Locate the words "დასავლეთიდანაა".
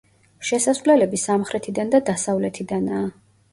2.11-3.07